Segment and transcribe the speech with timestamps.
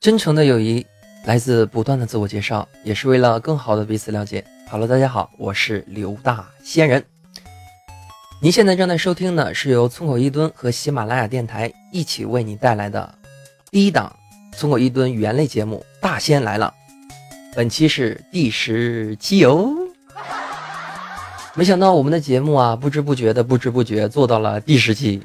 [0.00, 0.86] 真诚的友谊
[1.24, 4.44] 来自不断的自我介绍，也是为了更好的彼此了解。
[4.68, 7.04] 好了大家好，我是刘大仙人。
[8.40, 13.18] 您现在正在收听的是由村口一吨和喜马拉雅电台一起为你带来的
[13.70, 14.14] 第一档
[14.52, 16.72] 村口一吨语言类节目《大仙来了》，
[17.56, 19.85] 本期是第十期哟。
[21.58, 25.22] 没想到我们的节目啊，不知不觉的不知不觉做到了第十期。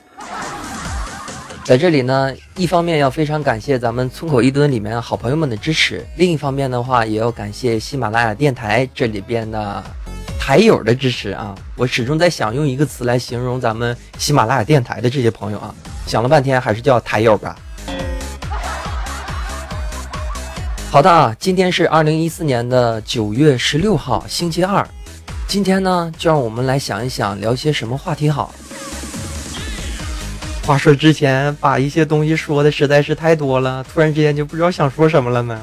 [1.65, 9.83] 在这里呢，一方面要非常感谢咱们村口一吨里面好朋友们的支持，另一方面的话，也要感谢喜马拉雅电台这里边的
[10.39, 11.53] 台友的支持啊！
[11.75, 15.75] 我始终在想用一个词来形容咱们喜马拉雅电台的这些朋友啊，
[16.07, 17.57] 想了半天还是叫台友吧。
[20.89, 24.87] 好的啊，今天是二零一四年的九月十六号，星期二。
[25.51, 28.55] 今天呢，就让我们来想一想，聊些什么话题好。
[30.65, 35.61] 话说之前把一些东西说的实在是太多了，突然之间就不知道想说什么了呢。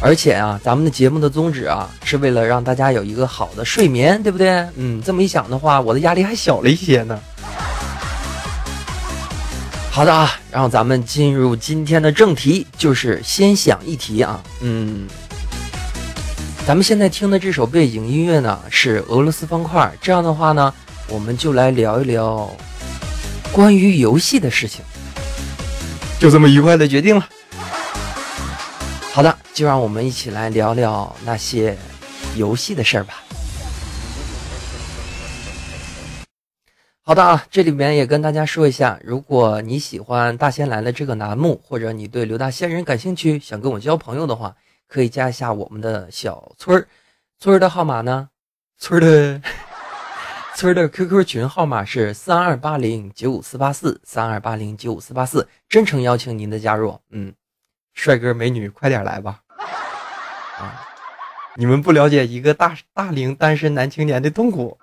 [0.00, 4.66] 而且啊，咱们的节目的宗旨啊，是为了让大家有一个好的睡眠，对不对？
[4.76, 7.20] 嗯，这么一想的话，我的压力还小了一些呢。
[9.90, 14.42] 好的啊，让咱们进入今天的正题，就是先想一题啊。
[14.60, 15.06] 嗯，
[16.68, 19.90] 咱们现在听的这首背景音乐呢，是俄罗斯方块。
[20.02, 20.74] 这样的话呢，
[21.08, 22.46] 我们就来聊一聊。
[23.50, 24.84] 关于游戏的事情，
[26.20, 27.26] 就这么愉快的决定了。
[29.14, 31.74] 好的，就让我们一起来聊聊那些
[32.36, 33.14] 游戏的事儿吧。
[37.00, 44.54] 好的啊，这里面也跟大家说一下，如果你喜欢《大仙来了》这个栏目，或者你对刘大仙人感兴趣，想跟我交朋友的话，
[44.88, 46.88] 可以加一下我们的小村儿。
[47.38, 48.30] 村儿的号码呢？
[48.78, 49.40] 村儿的。
[50.56, 56.98] 村儿的 QQ 群号码是三二八零九五四八四三二八零九五四八四，真诚邀请您的加入。
[57.10, 57.32] 嗯，
[57.94, 59.40] 帅哥美女，快点来吧！
[60.58, 60.84] 啊，
[61.54, 64.76] 你们不了解一个大大龄单身男青年的痛苦。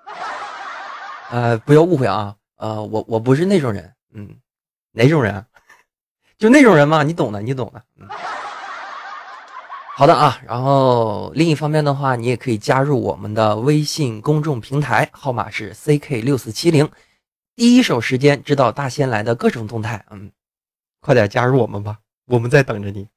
[1.28, 3.92] 呃，不要误会啊，呃，我我不是那种人。
[4.14, 4.34] 嗯，
[4.92, 5.44] 哪种人？
[6.38, 7.82] 就那种人嘛，你懂的，你懂的。
[8.00, 8.08] 嗯。
[9.98, 16.86] 好的啊，然后另一方面的话，你也可以加入我们的微信公众平台，号码是 ck 六四七零，
[17.54, 20.04] 第一手时间知道大仙来的各种动态。
[20.10, 20.30] 嗯，
[21.00, 23.08] 快点加入我们吧，我们在等着你。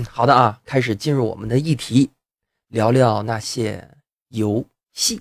[0.10, 2.08] 好的啊，开始进入我们的议题，
[2.68, 3.86] 聊聊那些
[4.28, 4.64] 游
[4.94, 5.20] 戏。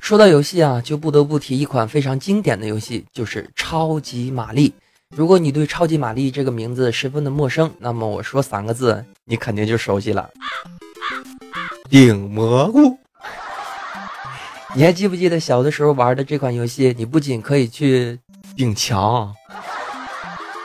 [0.00, 4.72] 说到游戏啊，就不得不提一款非常经典的游戏，就是超级玛丽。
[5.16, 10.28] 如果你对超级玛丽这个名字十分的陌生，那么我说三个字，你肯定就熟悉了。
[11.88, 12.98] 顶蘑菇，
[14.74, 16.94] 你还记不记得小的时候玩的这款游戏？
[16.96, 18.18] 你不仅可以去
[18.54, 19.34] 顶墙，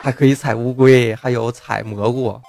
[0.01, 2.39] 还可以踩乌龟，还有踩蘑菇。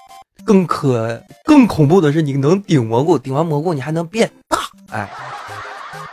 [0.44, 4.58] 更可更恐怖的是，你能顶蘑菇，顶完蘑菇你还能变大，
[4.90, 5.08] 哎。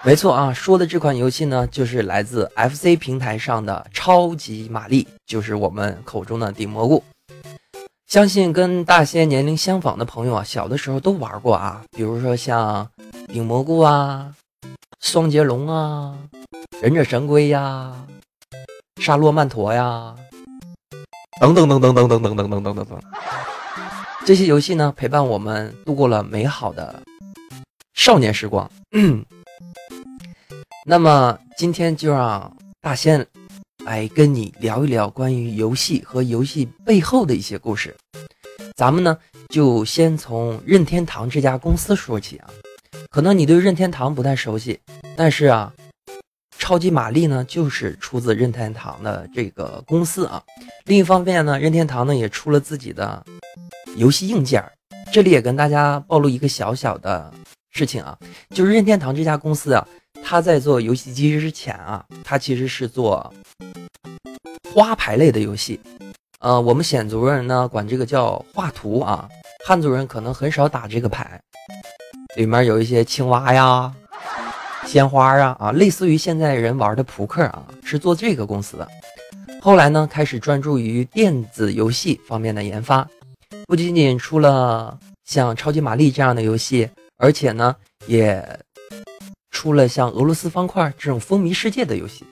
[0.03, 7.03] 没错啊，说的这款游戏呢，就是来自 FC 平台上的超级玛丽，就是我们口中的顶蘑菇。
[8.07, 12.89] 相信跟大仙年龄相仿的朋友啊，小的时候都玩过啊，比如说像
[13.27, 14.33] 顶蘑菇啊、
[15.01, 16.17] 双截龙啊、
[16.81, 17.93] 忍者神龟呀、
[18.99, 20.15] 沙洛曼陀呀，
[21.39, 22.99] 等等等等等等等等等等等等。
[24.25, 26.99] 这些游戏呢，陪伴我们度过了美好的
[27.93, 28.67] 少年时光。
[30.85, 33.25] 那么今天就让大仙
[33.85, 37.95] 来跟你聊一聊关于游戏和游戏背后的一些故事。
[38.75, 39.17] 咱们呢
[39.49, 42.49] 就先从任天堂这家公司说起啊。
[43.09, 44.79] 可能你对任天堂不太熟悉，
[45.15, 45.71] 但是啊，
[46.57, 50.41] 超级玛丽呢就是出自任天堂的这个公司啊。
[50.85, 53.23] 另一方面呢，任天堂呢也出了自己的
[53.97, 54.63] 游戏硬件。
[55.11, 57.31] 这里也跟大家暴露一个小小的
[57.71, 58.17] 事情啊，
[58.51, 59.87] 就是任天堂这家公司啊。
[60.23, 63.33] 他在做游戏机之前啊，他其实是做
[64.73, 65.79] 花牌类的游戏。
[66.39, 69.27] 呃，我们鲜族人呢管这个叫画图啊，
[69.65, 71.39] 汉族人可能很少打这个牌。
[72.35, 73.91] 里面有一些青蛙呀、
[74.85, 78.87] 鲜花啊啊，类似于现在人玩的扑克啊，是做这个公司的。
[79.61, 83.07] 后来呢，开始专注于电子游戏方面的研发，
[83.67, 86.89] 不仅仅出了像超级玛丽这样的游戏，
[87.21, 87.73] 而且呢
[88.07, 88.43] 也。
[89.53, 92.25] 出了像俄罗斯方块这种风靡世界的游戏，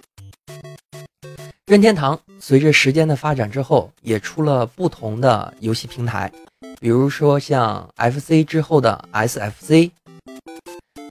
[1.68, 6.32] 任天堂随着时间的发展之后，也出了不同的游戏平台，
[6.80, 9.92] 比如说像 FC 之后的 SFC。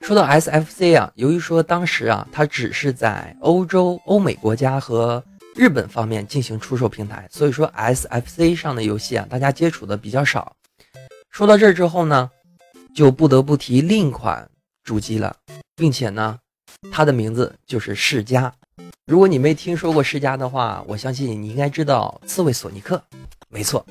[0.01, 5.23] 说到 SFC 啊，由于说当时啊，它只是在欧洲、欧美国家和
[5.55, 10.53] 日本方面进行出售平台，所以说 SFC 上的游戏啊，大家接触的比较少。
[11.29, 12.29] 说到这儿之后呢，
[12.93, 14.49] 就不得不提另一款
[14.83, 15.35] 主机了，
[15.75, 16.37] 并且呢，
[16.91, 18.53] 它的名字就是世嘉。
[19.05, 23.01] 如果你没听说过世嘉的话，我相信你应该知道刺猬索尼克。
[23.49, 23.85] 没错，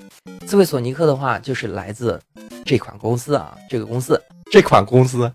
[0.46, 2.20] 刺猬索尼克的话就是来自
[2.64, 5.30] 这款公司啊，这个公司，这款公司。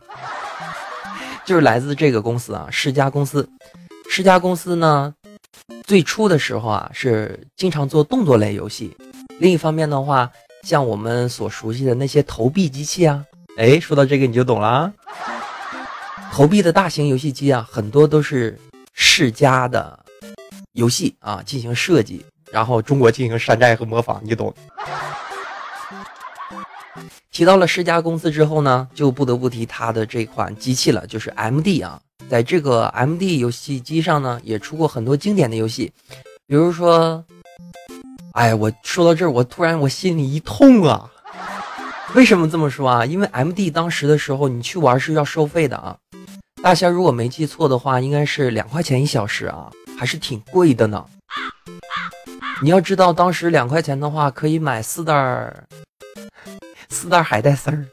[1.45, 3.47] 就是来自这个公司啊，世嘉公司。
[4.09, 5.13] 世嘉公司呢，
[5.85, 8.95] 最初的时候啊，是经常做动作类游戏。
[9.39, 10.31] 另一方面的话，
[10.63, 13.25] 像我们所熟悉的那些投币机器啊，
[13.57, 14.91] 哎，说到这个你就懂了。
[16.31, 18.59] 投币的大型游戏机啊，很多都是
[18.93, 19.97] 世嘉的
[20.71, 24.51] 游戏啊进行设计，然后中国进行山寨和模仿，你懂。
[27.29, 31.99] 提到了世嘉公司之后呢，就不得不提它的这款机器了，就是 MD 啊。
[32.29, 35.91] 在这个 MD 游戏机上呢，也出过很多经典的游戏，
[36.47, 37.23] 比如说，
[38.31, 41.11] 哎，我说到这儿，我突然我心里一痛啊。
[42.15, 43.05] 为什么这么说啊？
[43.05, 45.97] 因为 MD 当时的时候，你去玩是要收费的啊。
[46.61, 51.03] 大仙如果没记错的话，应该是两块钱一小时啊，还是挺贵的呢。
[52.61, 55.65] 你要知道，当时两块钱的话，可以买四袋儿。
[56.89, 57.85] 四袋海带丝儿，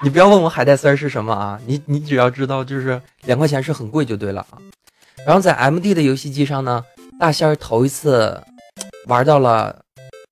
[0.00, 1.60] 你不要问我海带丝儿是什么啊？
[1.66, 4.58] 你你只要知道就是两块钱是很贵就对了啊。
[5.26, 6.84] 然后在 M D 的游戏机上呢，
[7.18, 8.40] 大仙头一次
[9.08, 9.76] 玩到了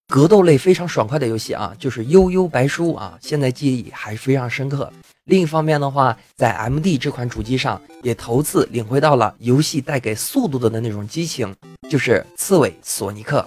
[0.08, 4.92] 格斗类非常爽快的游戏啊，就是悠悠白书啊，现在记忆还非常深刻。
[5.24, 11.54] 另一方面的话，在 M D 这款主机上也头次领会到了游戏带给速度的那种激情，
[11.88, 13.46] 就是刺猬索尼克。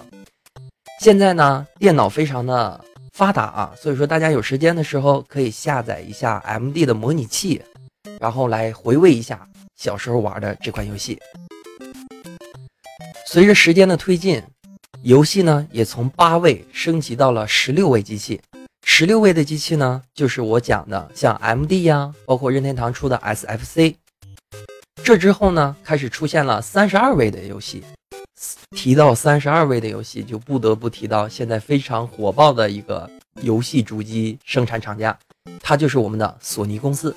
[1.00, 2.84] 现在呢，电脑非常的。
[3.14, 7.60] 发达啊，所以说大家有时间的时候可以下载一下 M D 的模拟器，
[8.20, 9.44] 然后来回味一下
[9.74, 11.18] 小时候玩的这款游戏。
[13.26, 14.40] 随着时间的推进，
[15.08, 18.38] 游戏呢也从八位升级到了十六位机器。
[18.84, 23.96] 十六位的机器呢，就是我讲的像 M D 呀，包括任天堂出的 S F C。
[25.02, 27.82] 这之后呢，开始出现了三十二位的游戏。
[28.76, 33.08] 提到三十二位的游戏，就不得不提到现在非常火爆的一个
[33.40, 35.18] 游戏主机生产厂家，
[35.62, 37.16] 它就是我们的索尼公司。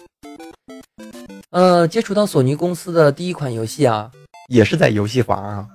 [1.50, 4.10] 呃，接触到索尼公司的第一款游戏啊，
[4.48, 5.68] 也是在游戏房啊，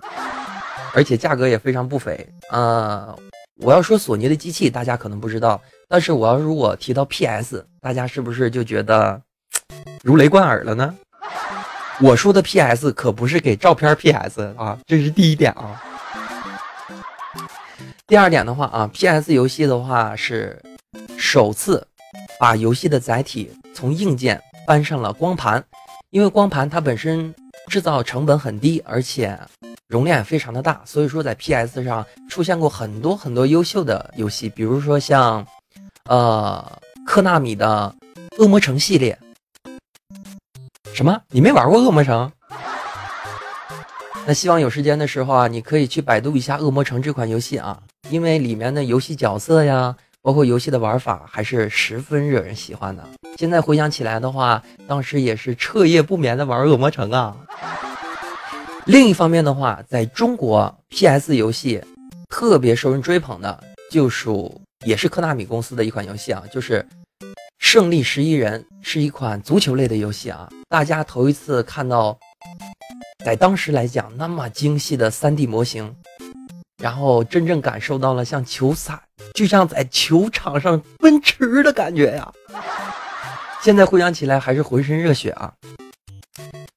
[0.96, 2.26] 而且价格也非常不菲。
[2.50, 3.14] 呃，
[3.60, 5.60] 我要说索尼的机器，大家可能不知道，
[5.90, 9.20] 但是我要如果提到 PS，大家是不是就觉得
[10.02, 10.94] 如雷贯耳了呢？
[12.00, 15.82] 我说的 PS 可不是给照片 PS 啊，这是第一点啊。
[18.06, 20.58] 第二点的话啊，PS 游戏的话是
[21.18, 21.86] 首次
[22.40, 25.62] 把游戏的载体从硬件搬上了光盘，
[26.08, 27.34] 因为光盘它本身
[27.68, 29.38] 制造成本很低，而且
[29.88, 35.46] 容量也非常的大，所以说在 PS 上出现过很多很多优秀的游戏，比如说像
[36.08, 37.94] 呃科纳米的
[38.38, 39.16] 恶魔城系列。
[40.92, 41.20] 什么？
[41.28, 42.32] 你没玩过恶魔城？
[44.26, 47.78] 那希望有时间的时候啊，你可以去百度一下恶魔城这款游戏啊，
[48.10, 53.06] 因为里面的游戏角色呀，包括游戏的玩法，还是十分惹人喜欢的。
[53.36, 57.36] 现在回想起来的话，当时也是彻夜不眠的玩恶魔城啊。
[58.86, 61.82] 另一方面的话，在中国 PS 游戏
[62.28, 66.86] 特别受人追捧的，就属也是科纳米公司的一款游戏啊，就是
[67.58, 70.48] 《胜利十一人》，是一款足球类的游戏啊。
[70.68, 72.16] 大家头一次看到，
[73.24, 75.92] 在当时来讲那么精细的 3D 模型，
[76.80, 78.96] 然后真正感受到了像球赛，
[79.34, 82.32] 就像在球场上奔驰的感觉呀！
[83.60, 85.52] 现在回想起来还是浑身热血啊！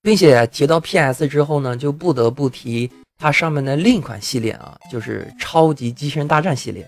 [0.01, 6.88] 并且提到 PS 之后呢，就不得不提它上面的另一款系列啊，就是超级机器人大战系列。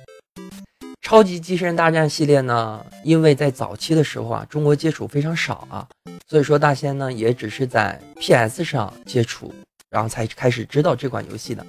[1.02, 5.86] 超级机器人大战系列呢，因为在早期的时候啊，中国接触非常少啊，
[6.28, 9.54] 所以说大仙呢也只是在 PS 上接触，
[9.90, 11.66] 然后才开始知道这款游戏的。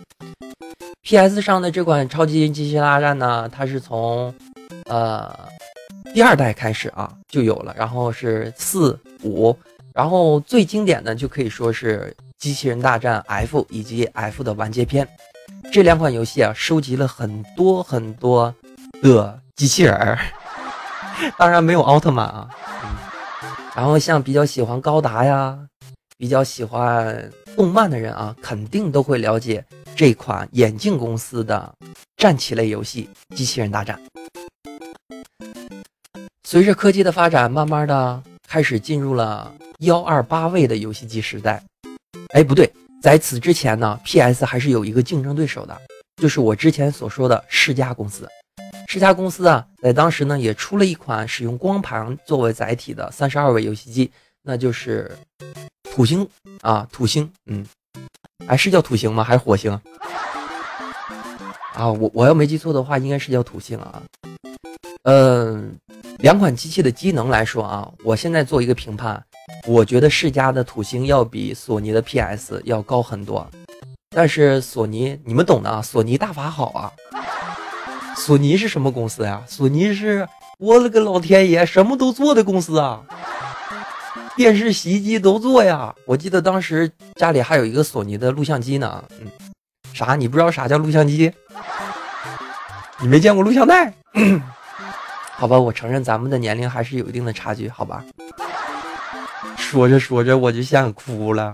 [1.03, 4.33] PS 上的这款超级机器人大战呢，它是从
[4.85, 5.37] 呃
[6.15, 9.59] 第二代开始啊就有了，然后是四五，
[9.95, 15.09] 然后最经典的就可以说是机器人大战 F 以及 F 的完结篇
[15.73, 18.55] 这两款游戏啊，收集了很多很多。
[19.03, 20.17] 的机器人儿，
[21.37, 22.49] 当然没有奥特曼啊。
[23.75, 25.59] 然后像比较喜欢高达呀，
[26.17, 29.65] 比较喜欢动漫的人啊，肯定都会了解
[29.97, 31.75] 这款眼镜公司的
[32.17, 34.01] 战棋类游戏《机器人大战》。
[36.45, 41.63] 随着科技的发展，慢慢的开始进入了幺二八位的游戏机时代。
[42.35, 45.75] 哎，不对，在此之前呢，PS 还是有一个竞争对手的，
[46.17, 48.29] 就是我之前所说的世嘉公司。
[48.89, 55.11] 世嘉公司啊，在当时呢也出了一款使用光盘作为载体的三十二位游戏机，那就是
[55.85, 56.29] 土星
[56.61, 57.65] 啊，土星，嗯，
[58.47, 59.25] 哎，是叫土星吗？
[59.25, 59.73] 还是火星？
[61.73, 64.03] 啊，我我要没记错的话，应该是叫土星啊。
[65.05, 65.77] 嗯，
[66.19, 69.21] 两款机器的机能来说啊，我现在做一个评判，
[69.67, 73.49] 我觉得世嘉的土星要比索尼的 PS 要高很多。
[74.15, 76.93] 但是索尼，你们懂的啊，索尼大法好啊。
[78.17, 79.43] 索尼是什么公司呀？
[79.49, 80.29] 索尼是
[80.59, 83.01] 我勒个老天爷，什么都做的公司啊！
[84.37, 85.93] 电视、洗衣机都做呀。
[86.07, 89.03] 我记得当时家里还有一个索尼的录像机呢。
[89.21, 89.27] 嗯，
[89.93, 90.15] 啥？
[90.15, 91.33] 你不知道啥叫录像机？
[93.01, 93.93] 你没见过录像带？
[95.43, 98.05] 好吧，我承认咱们的年龄还是有一定的差距，好吧。
[99.57, 101.53] 说着说着我就想哭了。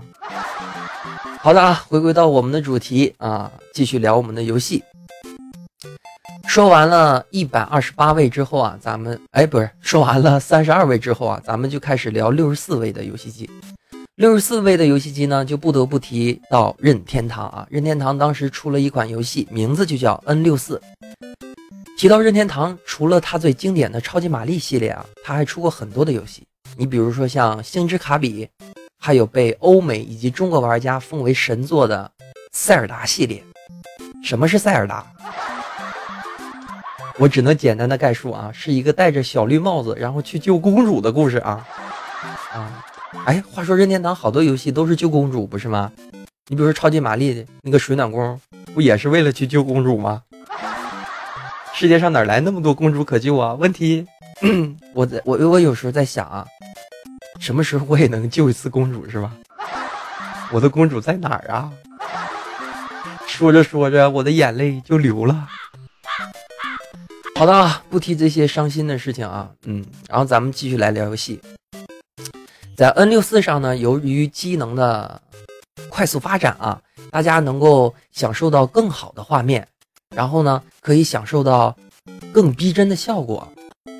[1.39, 4.83] 好的啊，回归到我们的主题啊，继续聊我们的游戏。
[6.47, 13.49] 说完了一百二十八位之后啊，咱们哎不是说完了三十二位之后啊，咱们就开始聊六十四位的游戏机。
[14.17, 17.65] 六十四位的游戏机呢，就不得不提到任天堂啊。
[17.71, 20.79] 任天堂当时出了一款游戏，名字就叫 N 六四。
[21.99, 26.41] 提到任天堂，除了它最经典的超级玛丽系列啊，它还出过很多的游戏。
[26.77, 28.47] 你比如说像星之卡比，
[28.97, 32.09] 还有被欧美以及中国玩家奉为神作的
[32.53, 33.43] 塞尔达系列。
[34.23, 35.05] 什么是塞尔达？
[37.17, 41.67] 我只能简单的概述啊，是一个戴着小绿帽子，然后去救公主的故事啊
[42.53, 42.81] 啊！
[43.25, 45.91] 哎，话说任天堂好多游戏都是救公主，不是吗？
[46.47, 48.39] 你比如说超级玛丽那个水暖宫，
[48.73, 50.21] 不也是为了去救公主吗？
[51.79, 53.53] 世界上哪来那么多公主可救啊？
[53.57, 54.05] 问题，
[54.93, 56.45] 我在我我有时候在想啊，
[57.39, 59.31] 什么时候我也能救一次公主是吧？
[60.51, 61.71] 我的公主在哪儿啊？
[63.25, 65.47] 说着说着，我的眼泪就流了。
[67.35, 71.39] 好的，不提这些伤心的事情啊，嗯，然后咱们继续来聊游戏。
[72.75, 75.21] 在 N 六四上呢，由于机能的
[75.87, 79.65] 快速发展啊，大家能够享受到更好的画面，
[80.19, 81.73] 然后呢，可以享受到
[82.33, 83.47] 更逼真的效果。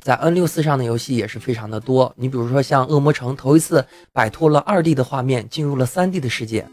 [0.02, 6.66] 在 N 六四上的游戏也是非常的多，你比如说像《恶魔城》，头一次摆脱了二 D 的画面，进入了三 D 的世界。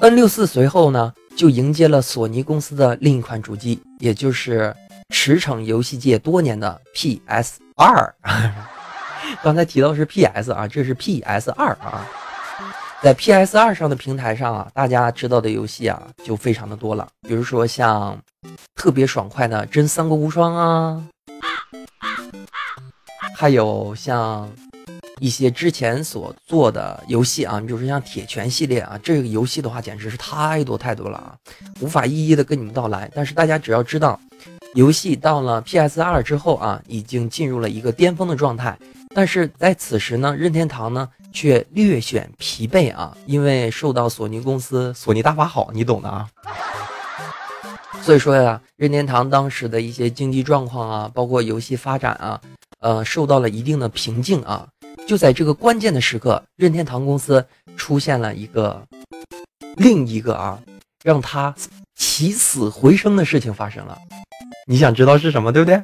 [0.00, 1.12] N 六四随后呢？
[1.36, 4.74] 就迎接了索尼公司的另一款主机，也就是
[5.14, 8.14] 驰骋游戏界多年的 PS 二。
[9.44, 12.08] 刚才提到是 PS 啊，这是 PS 二啊。
[13.02, 18.18] 在 PS 二上的平台上啊，大家知道的游戏啊就非常的多了，比如说像
[18.74, 21.02] 特别爽快的《真三国无双》啊，
[23.36, 24.48] 还有像。
[25.22, 31.36] 一些之前所做的游戏啊，你比如说像铁拳系列啊，这个游戏的话简直是太多太多了啊，
[31.80, 33.10] 无法一一的跟你们道来。
[33.14, 34.18] 但是大家只要知道，
[34.72, 38.74] 游戏到了 PS 二之后啊，已经进入了一个巅峰的状态。
[39.12, 46.28] 但是在此时呢，任天堂呢却略显疲惫啊，因为受到索尼公司索尼大法好，你懂的啊。
[48.02, 52.40] 所以说呀，任天堂当时的一些经济状况啊，包括游戏发展啊，
[52.78, 54.66] 呃，受到了一定的瓶颈啊。
[55.08, 57.44] 就在这个关键的时刻，任天堂公司
[57.76, 58.80] 出现了一个
[59.76, 60.56] 另一个啊，
[61.02, 61.52] 让他
[61.96, 63.98] 起死回生的事情发生了。
[64.66, 65.82] 你想知道是什么，对不对？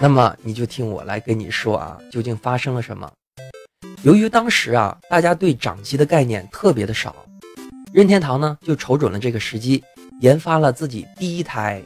[0.00, 3.10] 那么你就听我来跟你说啊，究竟发生了什么？
[4.02, 7.16] 由于当时啊，大家对掌机的概念特别的少，
[7.92, 9.82] 任天堂呢就瞅准了这个时机，
[10.20, 11.82] 研发了自己第一台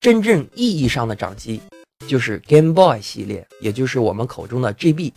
[0.00, 1.60] 真正意义上的掌机。
[2.08, 5.12] 就是 Game Boy 系列，也就是我们口中的 GB。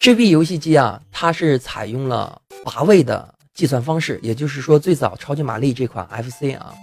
[0.00, 6.74] GB 游戏机啊，它是采用了八位的计算方式，也就是说，最早超级玛丽这款 FC 啊，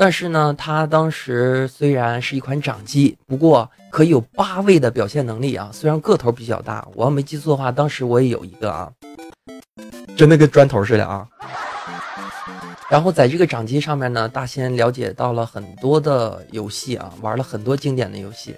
[0.00, 5.70] 但是呢，它当时虽然是一款掌机，不过可以有八位的表现能力啊。
[5.72, 8.88] 虽然个头比较大，我要没记错的话，当时我也有一个啊，
[10.16, 11.26] 真的跟砖头似的啊。
[12.88, 18.54] 然后在这个掌机上面呢，大仙了解到了很多的游戏啊，玩了很多经典的游戏，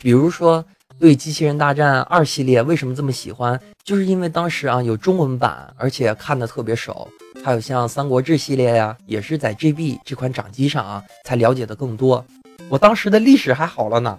[0.00, 0.64] 比如说
[1.00, 7.08] 对《机器人大战二》系列为什么这么喜欢，就是因为当时啊有中文版，而且看的特别熟。
[7.48, 12.22] 还有像《三国志》系列呀，也是在 GB 这款掌机上啊才了解的更多。
[12.68, 14.18] 我当时的历史还好了呢，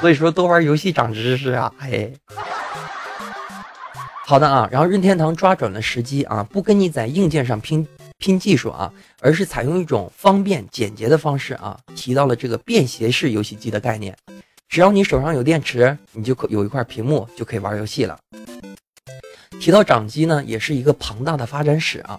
[0.00, 2.12] 所以说多玩游戏长知识啊，嘿。
[4.26, 7.86] 好的啊，然后任天堂抓准了时机啊，不跟你在硬件上拼。
[8.18, 14.12] 拼技术啊，而是采用一种方便简洁的方式啊，提到了这个便携式游戏机的概念。
[14.68, 18.18] 只要你手上有电池，你就可有一块屏幕就可以玩游戏了。
[19.60, 22.18] 提到掌机呢，也是一个庞大的发展史啊。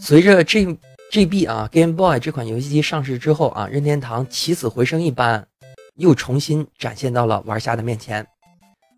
[0.00, 0.78] 随着 G
[1.12, 5.46] G B 啊 Game Boy 这款游戏机上市之后啊，任天堂起死回生一般，
[5.96, 8.26] 又重新展现到了玩家的面前。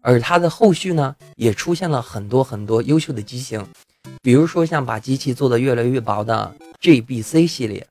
[0.02, 3.66] 而它的后续呢，也出现了很多很多优秀的机型，
[4.22, 7.84] 比如说像把机器做得越来越薄的 G B C 系列，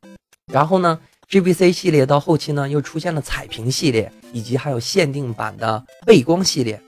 [0.51, 0.97] 然后呢
[1.27, 6.81] G B C 系列到后期呢，又出现了彩屏系列，以及还有限定版的背光系列。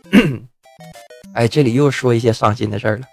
[1.34, 3.04] 哎，这里又说一些伤心的事儿了。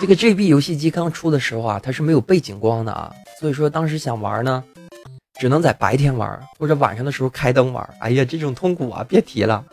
[0.00, 4.64] 这个 GB 游戏机刚出的时候啊，它是没有背景光的啊，所以说当时想玩呢，
[5.38, 7.88] 只能在白天玩或者晚上的时候开灯玩。
[8.00, 9.64] 哎呀，这种痛苦啊，别提了。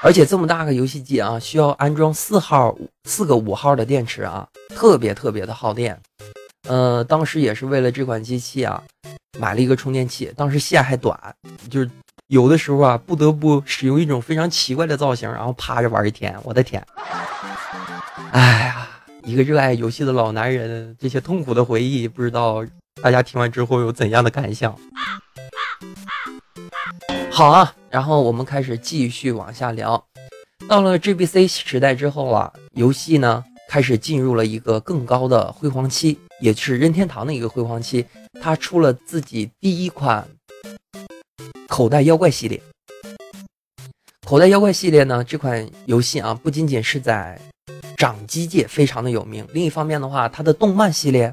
[0.00, 2.72] 而且这么大个游戏机啊，需要安装四号
[3.08, 5.98] 四个五号的电池啊，特别特别的耗电。
[6.68, 8.80] 呃，当时也是为了这款机器啊，
[9.40, 11.18] 买了一个充电器，当时线还短，
[11.68, 11.90] 就是。
[12.28, 16.36] 有的时候啊，不得不使用一种非常奇怪的造型，然后趴着玩一天。
[16.44, 16.86] 我的天！
[18.32, 18.86] 哎呀，
[19.24, 22.62] 一个热爱游戏的老男人，这些痛苦的回忆，不知道
[23.02, 24.78] 大家听完之后有怎样的感想？
[27.30, 30.04] 好啊，然后我们开始继续往下聊。
[30.68, 38.04] 到了 GBC 时代之后啊，游戏呢开始进入了一个更高的辉煌期，也是任天堂的一个辉煌期。
[38.38, 40.28] 它出了自己第一款。
[41.68, 42.60] 口袋妖怪系列，
[44.26, 45.22] 口袋妖怪系列呢？
[45.22, 47.38] 这款游戏啊，不仅仅是在
[47.96, 51.32] 掌机界非常的有名，另一方面的话，它的动漫系列，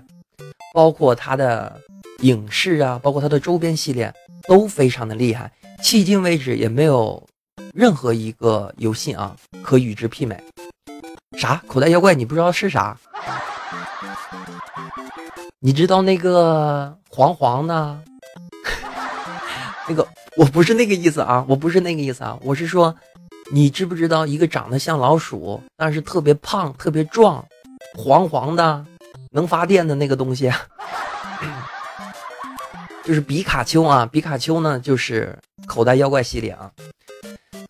[0.73, 1.81] 包括它的
[2.19, 4.13] 影视啊，包括它的周边系列
[4.47, 5.51] 都非常的厉害。
[5.81, 7.25] 迄今为止，也没有
[7.73, 10.37] 任何一个游戏啊可与之媲美。
[11.39, 11.63] 啥？
[11.67, 12.13] 口袋妖怪？
[12.13, 12.95] 你不知道是啥？
[15.59, 18.03] 你知道那个黄黄的？
[19.87, 20.07] 那个？
[20.37, 22.93] 我不是那个意思啊，我不是那个意思啊，我是说，
[23.53, 27.43] 你知不知道一个长得像老鼠，但是特别胖、特别壮、
[27.97, 28.85] 黄黄的、
[29.31, 30.51] 能发电的那个东西，
[33.05, 34.05] 就是比卡丘啊！
[34.05, 36.69] 比卡丘呢，就是口袋妖怪系列啊。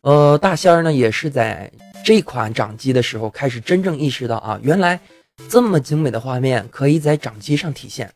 [0.02, 1.72] 呃，大仙儿呢也是在
[2.04, 5.00] 这款掌机的时候开始真正意识到啊，原来。
[5.48, 8.12] 这么精美的画面可以在掌机上体现。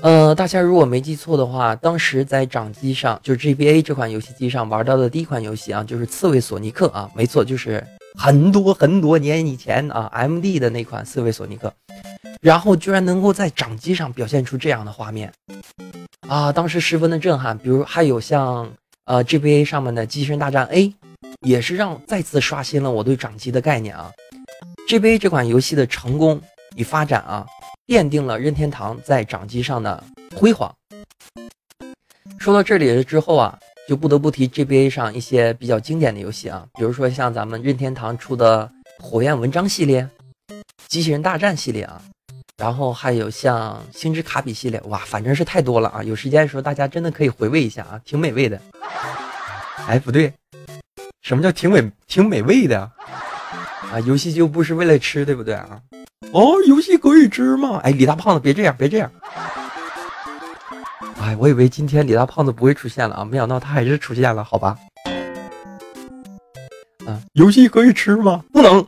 [0.00, 7.84] 呃，大家如果没记错的话，当时在掌机上，就是 GBA 这款游戏机上玩到的第一款游戏啊，就是刺猬索尼克啊，没错，就是
[8.18, 11.72] 很多很多年以前啊，MD 的那款刺猬索尼克。
[12.40, 15.32] 然后居然能够在掌机上表现出这样的画面
[16.28, 17.56] 啊，当时十分的震撼。
[17.56, 18.68] 比如还有像
[19.04, 20.92] 呃 GBA 上面的机器人大战 A，
[21.46, 24.10] 也是让再次刷新了我对掌机的概念啊。
[24.92, 26.38] GBA 这款游戏的成功
[26.76, 27.46] 与发展啊，
[27.86, 30.04] 奠定了任天堂在掌机上的
[30.36, 30.70] 辉煌。
[32.38, 40.06] 说到这里之后啊，就不得不提 GBA 上一些比较经典的游戏啊，比如说像咱们任天堂出的火焰文章系列、
[40.88, 42.02] 机器人大战系列啊，
[42.58, 46.02] 然后还有像星之卡比系列，哇，反正是太多了啊！
[46.02, 48.60] 有时间的时候大家真的可以回味一下啊，挺美味的。
[49.86, 50.30] 哎，不对，
[51.22, 52.90] 什么叫挺美挺美味的
[53.92, 54.00] 啊？
[54.00, 55.80] 游戏就不是为了吃，对不对啊？
[56.32, 57.78] 哦，游戏可以吃吗？
[57.84, 59.10] 哎，李大胖子，别这样，别这样。
[61.20, 64.78] 哎，我以为今天李大胖子不会出现了啊，没想到他还是出现了，好吧？
[67.06, 68.42] 啊，游戏可以吃吗？
[68.52, 68.84] 不能。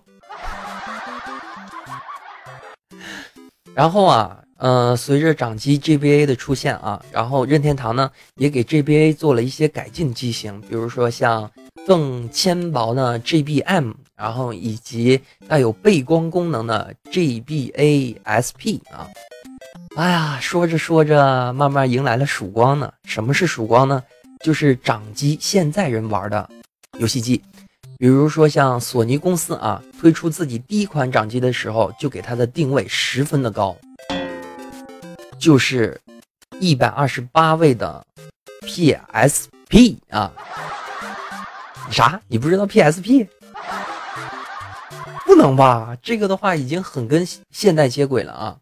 [3.75, 11.51] 然后啊，呃，随着掌机 GBA 的出现啊，然后任天堂呢也给 GBA 做了一些改进机型，比如说像
[11.87, 19.09] 更纤薄的 GBM，然后以及带有背光功能的 GBA SP 啊。
[19.97, 22.93] 哎呀，说着说着，慢慢迎来了曙光呢。
[23.05, 24.03] 什么是曙光呢？
[24.45, 26.49] 就是掌机现在人玩的
[26.99, 27.43] 游戏机。
[27.97, 33.77] 比如说像索尼公司啊，推出自己第一款掌机的时候，就给它的定位十分的高，
[35.39, 35.99] 就是
[36.59, 38.05] 一百二十八位的
[38.63, 40.33] PSP 啊。
[41.91, 42.21] 啥？
[42.27, 43.29] 你不知道 PSP？
[45.35, 45.97] 不能吧？
[46.01, 48.57] 这个的话已经很跟现代接轨了啊。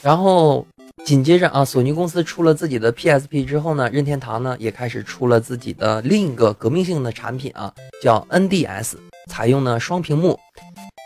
[0.00, 0.64] 然后
[1.04, 8.92] 紧接着啊，索尼公司出了自己的 PSP 之后呢，任天堂呢也开始出了自己的另一个革命性的产品啊，叫 NDS，
[9.28, 10.38] 采用呢双屏幕，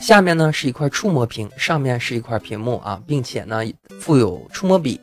[0.02, 3.62] 下面呢是一块触摸屏，上面是一块屏幕啊，并且呢
[3.98, 5.00] 附有触摸笔。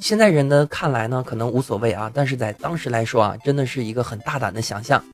[0.00, 5.04] 现在人的看来呢可能无所谓啊，但是在当时来说啊，真的是一个很大胆的想象。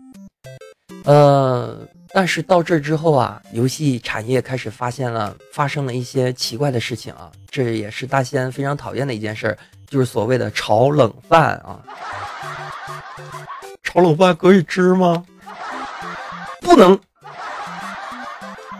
[1.04, 1.78] 呃。
[2.14, 11.80] 但是到这之后啊，游戏产业开始发现了发生了一些奇怪的事情啊，这也是大仙非常讨厌的一件事，就是所谓的炒冷饭啊。
[13.82, 15.24] 炒冷饭可以吃吗？
[16.60, 16.98] 不能。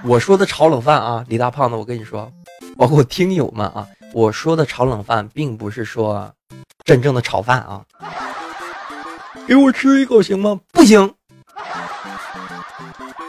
[0.04, 2.30] 我说的炒冷饭啊，李大胖子，我跟你说，
[2.76, 6.30] 包括听友们啊，我说的炒冷饭并不是说
[6.84, 7.82] 真正的炒饭啊。
[9.46, 10.60] 给我吃一口行吗？
[10.72, 11.14] 不行。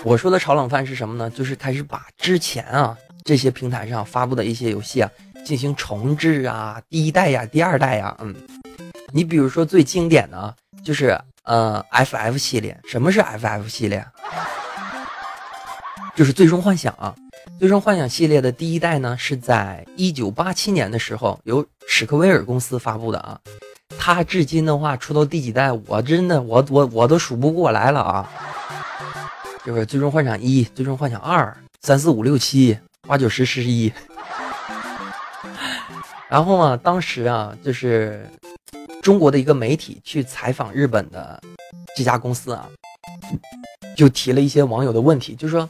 [0.03, 1.29] 我说的炒冷饭是什么呢？
[1.29, 5.09] 就是开始把之前啊这些平台上发布的一些游戏啊
[5.45, 8.35] 进行重置啊，第一代呀、第二代呀，嗯，
[9.13, 12.77] 你比如说最经典的，就是呃 FF 系列。
[12.85, 14.05] 什么是 FF 系列？
[16.15, 17.15] 就是最终幻想啊。
[17.57, 23.39] 最终幻想系列的第一代呢，是在一九八七年的时候由史克威尔公司发布的啊。
[23.97, 28.29] 它至今的话出到第几代，我真的我我我都数不过来了啊。
[29.65, 33.91] 就是最终幻想一、最终幻想二、三四五六七、八九十十一。
[36.29, 38.27] 然后啊，当时啊，就是
[39.01, 41.39] 中国的一个媒体去采访日本的
[41.95, 42.67] 这家公司啊，
[43.95, 45.69] 就提了一些网友的问题，就说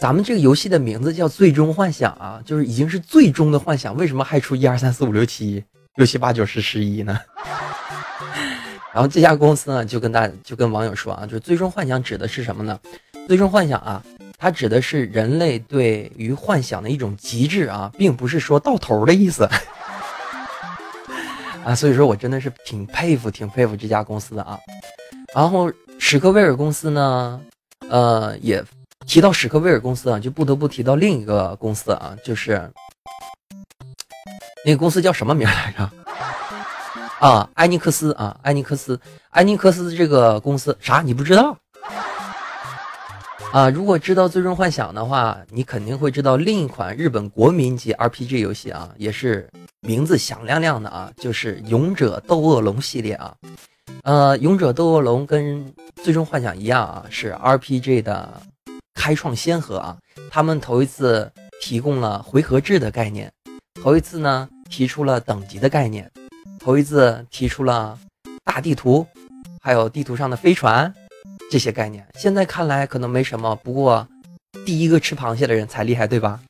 [0.00, 7.18] 咱们这个游戏的名字叫《最终幻想》啊，就是已经是最终的幻想，为什么还出一二三四五六七六七八九十十一呢？
[8.92, 12.80] 然后这家公司呢，就跟大就跟网友说啊，就是最终幻想指的是什么呢？
[13.26, 14.02] 最终幻想啊，
[14.38, 19.48] 它指的是人类对于幻想的一种极致啊，并不是说到头的意思
[21.64, 21.74] 啊。
[21.74, 24.58] 所以说我真的是挺佩服、挺佩服这家公司的啊。
[25.34, 27.40] 然后史克威尔公司呢，
[27.88, 28.62] 呃，也
[29.06, 32.70] 提到史克威尔公司啊，就不得不提到另一个公司啊，就是
[34.64, 35.90] 那个公司叫什么名来着？
[37.18, 38.98] 啊，埃尼克斯啊，埃尼克斯，
[39.30, 41.02] 埃尼克斯这个公司啥？
[41.02, 41.56] 你不知道？
[43.52, 49.48] 啊，如果知道《最终幻想》的话，你肯定会知道另一款日本国民级 RPG 游戏啊，也是
[49.80, 53.34] 名字响亮亮的啊，就是《勇者斗恶龙》系列啊。
[54.02, 55.64] 呃，《勇者斗恶龙》跟
[56.02, 58.42] 《最终幻想》一样啊，是 RPG 的
[58.94, 59.96] 开创先河啊。
[60.30, 61.32] 他们头一次
[61.62, 63.32] 提供了回合制的概念，
[63.82, 66.10] 头一次呢提出了等级的概念。
[66.58, 67.98] 头一次提出了
[68.44, 69.06] 大地图，
[69.62, 70.92] 还有地图上的飞船
[71.50, 73.54] 这些概念，现在看来可能没什么。
[73.56, 74.06] 不过，
[74.64, 76.40] 第一个吃螃蟹的人才厉害，对吧？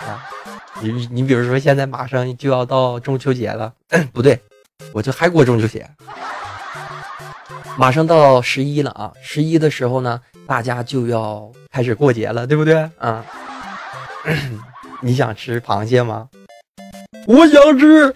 [0.00, 0.24] 啊，
[0.80, 3.72] 你你比如说，现在马上就要到中秋节了，
[4.12, 4.40] 不对，
[4.92, 5.88] 我就还过中秋节，
[7.76, 9.12] 马上到十一了啊！
[9.22, 12.88] 十一的时候呢，大家就要开始过节了，对不对？
[12.98, 13.24] 啊，
[15.02, 16.28] 你想吃螃蟹吗？
[17.26, 18.14] 我想吃。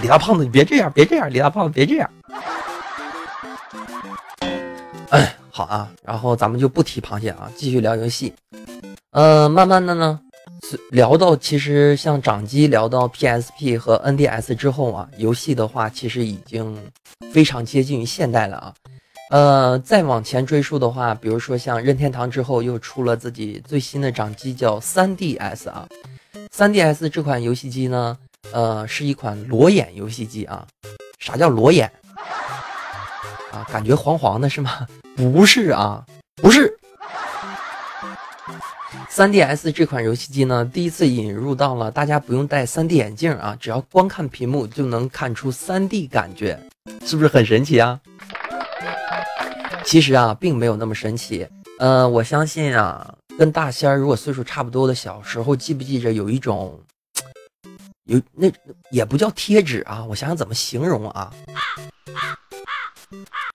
[0.00, 2.10] 李大胖子，你别这样，别这样，李大胖子别这样。
[5.50, 8.32] 好啊，然后咱们就不提螃蟹啊，继续聊游戏。
[9.12, 10.20] 呃，慢慢的呢，
[10.90, 16.76] 聊到其实像掌机聊到 PSP 和 NDS 之后啊，游戏的话其实已经
[17.32, 18.74] 非常接近于现代了啊。
[19.30, 25.86] 呃，再往前追溯的话，比如说像任天堂之后又出了自己最新的掌机叫 3DS 啊
[26.52, 28.16] ，3DS 这款游戏机呢。
[28.52, 30.66] 呃，是一款裸眼游戏机啊。
[31.18, 31.90] 啥叫裸眼
[33.50, 34.86] 啊，感觉黄黄的是吗？
[35.16, 36.04] 不是啊，
[36.36, 36.76] 不是。
[39.10, 46.58] 3DS 这款游戏机呢，第一次引入到了大家不用戴 3D 眼镜啊，只要光看屏幕就能看出 3D 感觉，
[47.06, 48.00] 是不是很神奇啊？
[49.84, 51.46] 其实啊，并没有那么神奇。
[51.78, 56.80] 呃，我相信啊，跟大仙儿如果岁数差不多的，小时候记不记着有一种，
[58.06, 58.50] 有那
[58.90, 61.32] 也不叫贴纸啊，我想想怎么形容啊，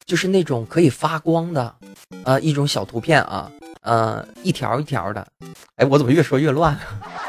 [0.05, 1.75] 就是那种可以发光的，
[2.23, 5.25] 呃，一种小图片啊，呃，一条一条的。
[5.75, 6.77] 哎，我怎么越说越乱？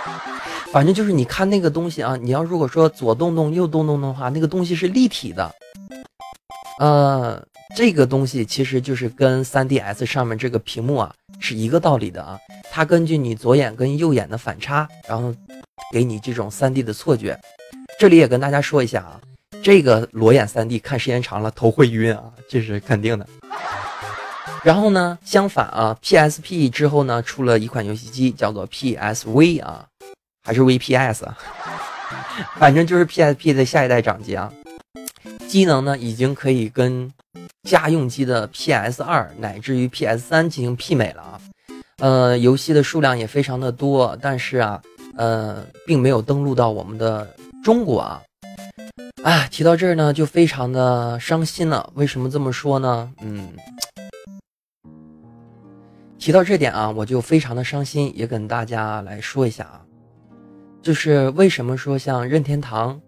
[0.73, 5.51] 反正就是你看那个东西啊，你要如果说左动动右动动的话，那个东西是立体的，
[6.79, 7.43] 呃。
[7.77, 12.37] 这个东西其实就是跟 3DS 上面这个屏幕啊是一个道理的啊，
[12.69, 15.33] 它根据你左眼跟右眼的反差，然后
[15.93, 17.39] 给你这种 3D 的错觉。
[18.01, 19.21] 这里也跟大家说一下啊，
[19.63, 23.27] 这个裸眼 3D 看时间长了头会晕啊，这是肯定的。
[24.63, 29.87] 然后呢，相反啊，PSP 之后呢出了一款游戏机叫做 PSV 啊，
[30.43, 31.39] 还是 VPS 啊，
[32.59, 34.53] 反正就是 PSP 的下一代掌机啊，
[35.49, 37.11] 机能呢已经可以跟。
[37.69, 41.41] 家用机的 PS 二乃至于 PS 三进行媲美了啊，
[41.99, 44.81] 呃，游戏的数量也非常的多，但是啊，
[45.15, 47.29] 呃，并没有登录到我们的
[47.63, 48.23] 中国啊，
[49.23, 51.91] 啊，提到这儿呢，就非常的伤心了。
[51.95, 53.13] 为什么这么说呢？
[53.21, 53.49] 嗯，
[56.19, 59.81] 提到这点啊，我就非常的伤心，也跟大家来说一下啊，
[60.83, 63.01] 就是为什么说像任天堂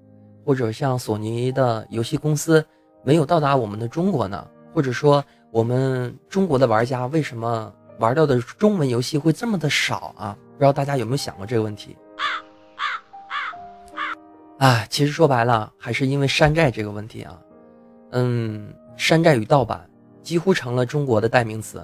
[0.45, 2.65] 或者像索尼的游戏公司。
[3.05, 10.39] 没有到达我们的中国呢，或者说我们中国的玩家为什么玩到的中文游戏会这么的少啊？
[10.53, 11.97] 不知道大家有没有想过这个问题？
[12.17, 12.23] 啊，
[14.89, 17.37] 其实说白了还是因为山寨这个问题啊。
[18.13, 19.89] 嗯，山寨与盗版
[20.23, 21.83] 几乎成了中国的代名词。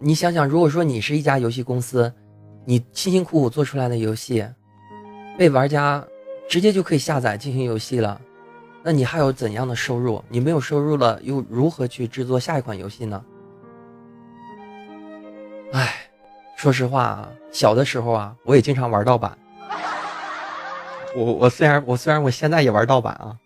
[0.00, 2.12] 你想想，如果说你是一家游戏公司，
[2.64, 4.44] 你辛辛苦苦做出来的游戏，
[5.36, 6.04] 被玩家
[6.48, 8.20] 直接就可以下载进行游戏了。
[8.82, 10.22] 那你还有怎样的收入？
[10.28, 13.24] 你没有收入了，又如何去制作下一款游戏呢？
[15.72, 15.94] 哎，
[16.56, 19.36] 说实话啊，小的时候啊，我也经常玩盗版。
[21.18, 23.36] 我我虽然我虽然我现在也玩盗版啊，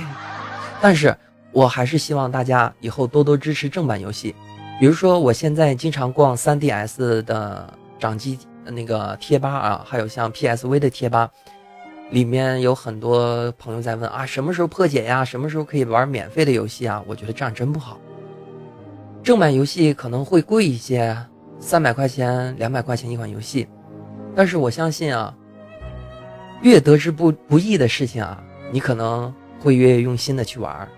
[0.80, 1.16] 但是
[1.52, 4.34] 我还是希望大家以后多多支持正版游戏。
[4.78, 11.30] 比如说，我现在经常逛 3DS 的掌机那个贴吧啊，还有像 PSV 的贴吧。
[12.10, 15.24] 里面有很多朋友在问啊，什么时候破解呀？
[15.24, 17.02] 什么时候可以玩免费的游戏啊？
[17.06, 17.98] 我觉得这样真不好。
[19.22, 21.16] 正版游戏可能会贵一些，
[21.58, 23.66] 三百块钱、两百块钱一款游戏，
[24.36, 25.34] 但是我相信啊，
[26.62, 28.42] 越得之不不易的事情啊，
[28.72, 30.88] 你可能会越用心的去玩。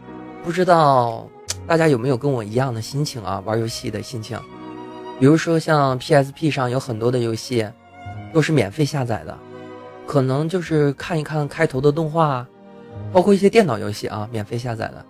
[0.44, 1.29] 不知道
[1.66, 3.42] 大家有没有跟我一样的心情啊？
[3.44, 4.38] 玩游戏的心情，
[5.18, 7.68] 比如说像 PSP 上有很多的游戏，
[8.33, 9.37] 都是免费下载的。
[10.07, 12.47] 可能就是看一看开头的动画，
[13.12, 15.05] 包括一些电脑游戏啊，免费下载的，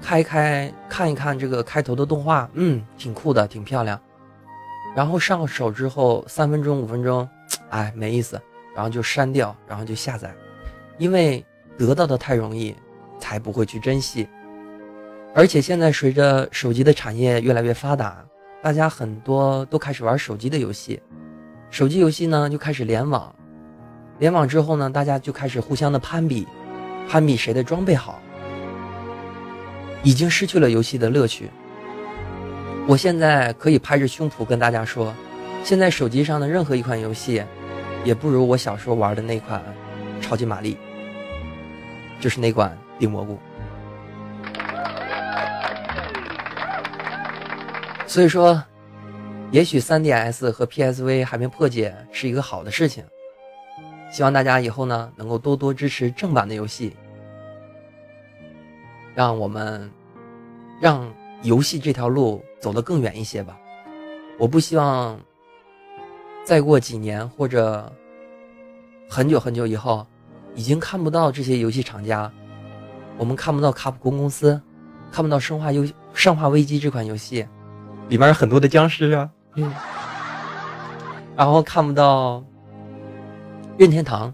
[0.00, 4.00] 开开看一看这个开头的动画，嗯，挺酷的，挺漂亮。
[4.96, 7.28] 然后上手之后三分钟五分钟，
[7.68, 8.40] 哎，没意思，
[8.78, 10.32] 然后就删掉，然后就下载，
[10.98, 11.44] 因为
[11.76, 12.72] 得到的太容易，
[13.18, 14.28] 才不会去珍惜。
[15.34, 18.24] 而且现在随着手机的产业越来越发达，
[18.62, 21.02] 大家很多都开始玩手机的游戏，
[21.70, 23.34] 手机游戏呢就开始联网。
[24.20, 26.46] 联网之后呢，大家就开始互相的攀比，
[27.08, 28.22] 攀比谁的装备好，
[30.04, 31.50] 已经失去了游戏的乐趣。
[32.86, 35.12] 我现在可以拍着胸脯跟大家说，
[35.64, 37.42] 现在手机上的任何一款游戏，
[38.08, 39.62] 也不如我小时候玩的那款
[40.22, 40.78] 《超级玛丽》，
[42.22, 43.34] 就是那款《顶蘑菇》。
[48.06, 48.64] 所以说，
[49.50, 53.04] 也许 3DS 和 PSV 还没破解是一个好的事情。
[54.10, 56.96] 希望大家以后呢能够多多支持正版的游戏，
[59.14, 59.90] 让我们
[60.80, 63.58] 让游戏这条路走得更远一些吧。
[64.38, 65.20] 我不希望
[66.48, 67.92] 再过几年或者
[69.06, 70.06] 很久很久以后，
[70.54, 72.32] 已经看不到这些游戏厂家，
[73.18, 74.58] 我们看不到卡普空公司，
[75.12, 77.46] 看不到《生化游生化危机》这款游戏，
[78.08, 79.70] 里面有很多的僵尸啊，嗯，
[81.36, 82.42] 然后看不到。
[83.76, 84.32] 任天堂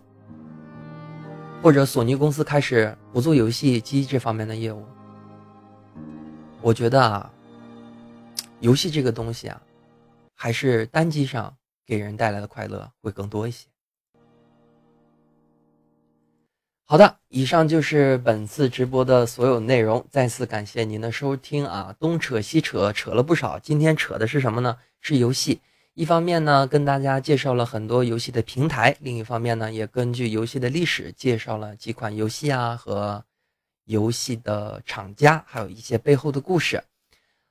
[1.61, 4.85] 或者索尼公司开始不做游戏机这方面的业务，
[6.62, 7.29] 我觉得啊，
[8.61, 9.61] 游戏这个东西啊，
[10.33, 11.53] 还是单机上
[11.86, 13.66] 给人带来的快乐会更多一些。
[16.84, 16.98] 好。
[16.98, 20.06] 的，以上就是本次直播的所有内容。
[20.10, 23.58] 再次感谢您的收听啊，东扯西扯，扯了不少。
[23.58, 24.76] 今天扯的是什么呢？
[25.00, 25.60] 是游戏。
[25.94, 33.24] 一方面呢，跟大家介绍了很多游戏的平台；另一方面呢，也根据游戏的历史介绍了几款游戏啊和
[33.84, 36.82] 游戏的厂家，还有一些背后的故事。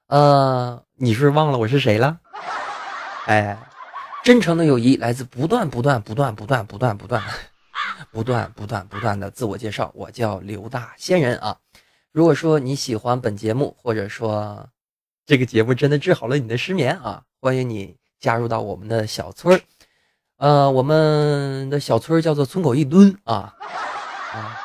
[0.08, 2.20] 呃，你是不是忘了我是谁了？
[3.28, 3.58] 哎，
[4.24, 7.22] 真诚的友谊来自不断、不断、不断、不断、不断、不断。
[8.12, 11.58] 不断不断不断的自我介绍，我叫刘大仙人啊。
[12.12, 14.70] 如果说你喜欢本节目，或者说
[15.26, 19.62] 这个节目真的治好了你的失眠啊，欢迎你加入到我们的小村儿。
[20.38, 23.56] 呃，我们的小村儿叫做村口一蹲啊
[24.34, 24.60] 啊，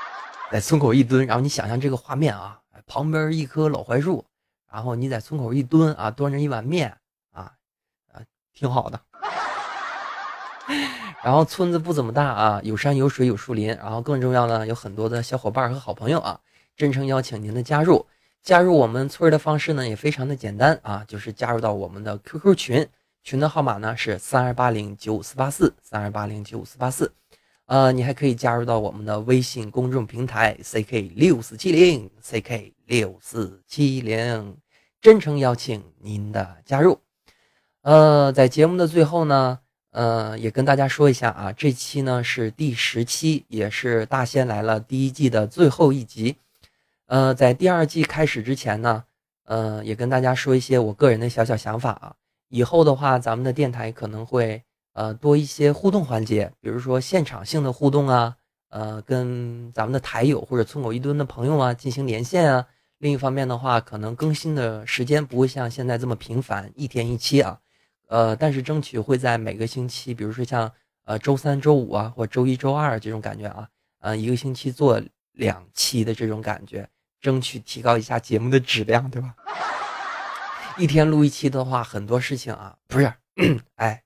[0.52, 4.24] 在村口一蹲，然后你想象这个画面啊，旁边一棵老槐树，
[4.70, 6.96] 然后你在村口一蹲啊，端着一碗面
[7.32, 7.52] 啊
[8.12, 8.20] 啊，
[8.52, 9.00] 挺好的。
[11.24, 16.38] 然后村子不怎么大啊，有山有水有树林，然后更重要呢，有很多的小伙伴和好朋友啊，
[16.76, 18.06] 真诚邀请您的加入。
[18.40, 22.88] 加入我们村的方式呢也非常的简单啊，就是加入到我们的 QQ 群，
[23.24, 27.12] 群的号码呢是三二八零九五四八四三二八零九五四八四。
[27.66, 34.56] 呃，你还可以加入到我们的微信公众平台 CK 六四七零 CK 六四七零，
[35.00, 37.00] 真诚邀请您的加入。
[37.82, 39.58] 呃，在节目的最后呢。
[39.90, 46.36] 呃，也跟大家说一下啊，这期呢是第十期，也是《大仙来了》第一季的最后一集。
[47.06, 49.04] 呃，在第二季开始之前呢，
[49.44, 52.14] 呃，也跟大家说一些我个人的小小想法啊。
[52.50, 58.36] 以后的话，咱们的电台可能会呃多一些互动环节，比如说现场性的互动啊，
[58.68, 62.66] 呃，跟咱们的台友或者村口一蹲的朋友啊进行连线啊。
[62.98, 67.60] 另一方面的话，可能更新的时间不会像现在这么频繁，一天一期啊。
[68.08, 70.70] 呃，但是争取会在每个星期，比如说像
[71.04, 73.68] 呃周三、周五啊，或周一周二这种感觉啊，
[74.00, 75.00] 呃一个星期做
[75.32, 76.88] 两期的这种感觉，
[77.20, 79.34] 争取提高一下节目的质量，对吧？
[80.76, 83.12] 一天录一期的话，很多事情啊，不是，
[83.76, 84.02] 哎，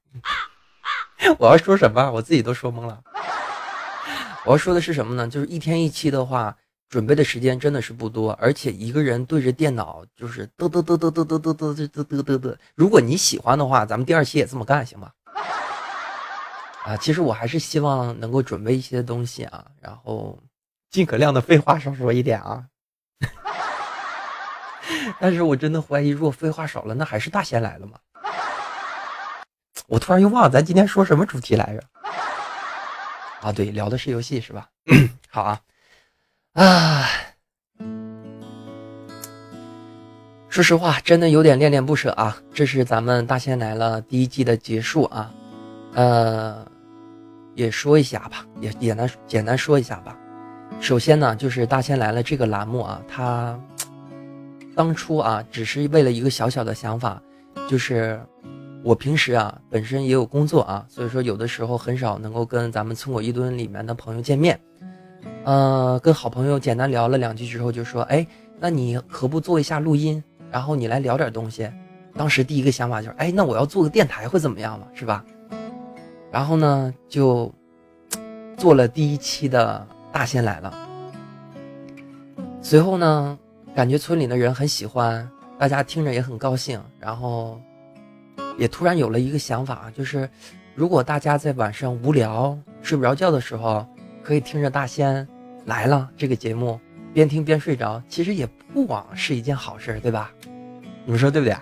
[1.39, 3.03] 我要说什么，我自己都说懵了。
[4.47, 5.29] 我要说的是什么呢？
[5.29, 6.57] 就是一天一期的话。
[6.93, 12.55] 准备的时间真的是不多，而且一个人对着电脑就是嘚嘚嘚嘚嘚嘚嘚嘚嘚嘚嘚嘚。
[12.75, 15.11] 如果你喜欢的话，咱们第二期也这么干，行吗？
[16.85, 20.39] 啊，其实我还是希望能够准备一些东西啊，然后
[20.91, 22.67] 尽可量的废话少说一点啊。
[25.19, 27.99] 但是我真的怀疑，如果废话少了，那还是大仙来了吗？
[29.87, 31.83] 我突然又忘了咱今天说什么主题来着。
[33.41, 34.69] 啊，对，聊的是游戏是吧？
[35.33, 35.59] 好啊。
[36.53, 37.09] 啊，
[40.51, 42.37] 说实话，真的有点恋恋不舍啊！
[42.53, 45.33] 这是咱们大仙来了第一季的结束啊，
[45.95, 46.63] 呃，
[47.55, 50.15] 也说一下吧，也简单简单说一下吧。
[50.79, 53.59] 首先呢，就是大仙来了这个栏目啊，它
[54.77, 57.19] 当初啊，只是为了一个小小的想法，
[57.67, 58.21] 就是
[58.85, 64.61] 我平时啊，本身也有工作啊，所以说有的时候很少能够跟咱们村口一蹲里面的朋友见面。
[65.45, 68.27] 呃，跟好朋友简单聊了两句之后，就说：“哎，
[68.59, 70.23] 那你何不做一下录音？
[70.51, 71.71] 然后你来聊点东西。”
[72.15, 74.87] 当时第一个想法就是：“哎，那我要做个电台会怎么样嘛？
[74.95, 75.25] 是吧？”
[76.31, 77.53] 然后呢，就
[78.57, 80.73] 做了第一期的大仙来了。
[82.61, 83.39] 随后呢，
[83.75, 86.81] 感觉村里的人很喜欢，大家听着也很高兴。
[87.01, 87.61] 然后
[88.57, 90.29] 也突然有了一个想法，就是
[90.75, 93.85] 如果大家在晚上无聊、睡不着觉的时候，
[94.23, 95.27] 可以听着大仙
[95.67, 96.79] 来了这个节目，
[97.13, 100.33] 边听边睡着，其实也不枉是一件好事，对吧？
[101.05, 101.57] 你们说对不对？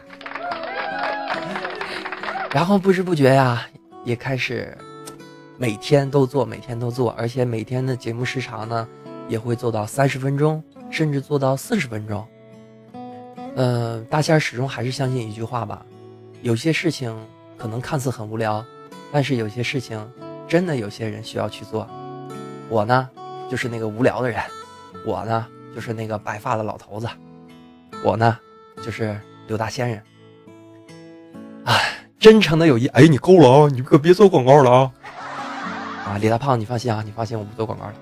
[2.53, 3.67] 然后不知不觉呀，
[4.05, 4.77] 也开始
[5.57, 8.87] 每天都做，每天都做，而且每天的节目时长呢，
[9.29, 12.27] 也会做到三十分钟，甚至做到四十分钟。
[13.57, 15.85] 嗯，大仙始终还是相信一句话吧：
[16.43, 17.17] 有些事情
[17.57, 18.65] 可能看似很无聊，
[19.11, 19.99] 但是有些事情
[20.47, 21.89] 真的有些人需要去做。
[22.71, 23.11] 我呢，
[23.51, 24.41] 就是那个无聊的人；
[25.05, 27.09] 我呢，就是那个白发的老头子；
[28.05, 28.39] 我呢，
[28.81, 30.01] 就是刘大仙人。
[31.65, 33.69] 哎，真诚的友谊，哎，你够了啊！
[33.73, 34.93] 你可别做广告了啊！
[36.07, 37.95] 啊，李大胖，你放心啊，你放心，我不做广告了。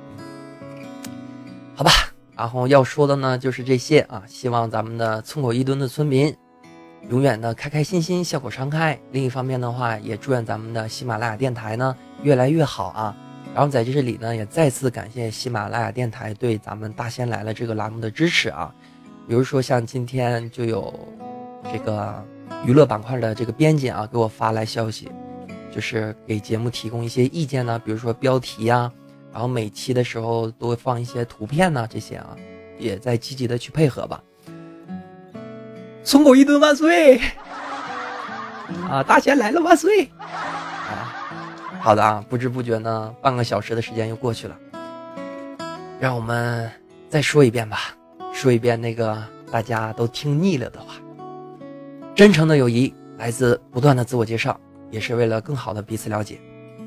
[1.75, 1.91] 好吧，
[2.37, 4.23] 然后要说的呢就是这些啊。
[4.27, 6.37] 希望咱们的村口一蹲的村民
[7.09, 9.01] 永远的开开心心，笑口常开。
[9.13, 13.17] 另一方面的话，也祝愿咱们的喜马拉雅电台呢越来越好啊。
[13.55, 18.73] 然后在这里呢，也再次感谢喜马拉雅电台对咱们大仙来了这个栏目的支持啊。
[19.27, 20.93] 比如说像今天就有
[21.73, 22.25] 这个
[22.65, 25.11] 娱乐板块的这个编辑啊，给我发来消息，
[25.75, 27.79] 就是给节目提供一些意见呢。
[27.85, 28.91] 比如说标题呀，
[29.33, 32.37] 然后每期的时候都会放一些图片呐，这些啊，
[32.79, 34.23] 也在积极的去配合吧。
[36.05, 37.21] 送狗一顿万岁！
[38.89, 40.09] 啊，大仙来了万岁！
[41.81, 44.57] 好的啊，不知不觉呢，半个小时的时间又过去了，
[45.99, 46.71] 让我们
[47.09, 47.95] 再说一遍吧，
[48.33, 50.95] 说一遍那个大家都听腻了的话。
[52.15, 54.59] 真诚的友谊来自不断的自我介绍，
[54.91, 56.39] 也是为了更好的彼此了解。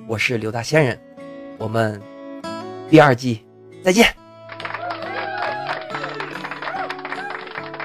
[0.07, 0.99] 我是刘大仙人，
[1.57, 1.99] 我们
[2.89, 3.45] 第二季
[3.83, 4.13] 再见。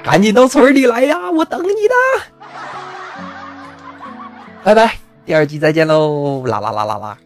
[0.03, 1.95] 赶紧到村里来呀，我等你的。
[4.63, 4.97] 拜拜，
[5.27, 6.45] 第二季再见喽！
[6.47, 7.17] 啦啦啦啦啦。